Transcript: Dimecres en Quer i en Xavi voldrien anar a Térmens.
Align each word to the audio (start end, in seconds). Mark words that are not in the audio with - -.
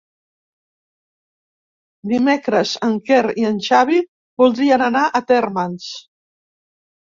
Dimecres 2.13 2.73
en 2.89 2.97
Quer 3.11 3.21
i 3.43 3.47
en 3.51 3.61
Xavi 3.69 4.01
voldrien 4.45 4.87
anar 4.89 5.07
a 5.07 5.25
Térmens. 5.37 5.95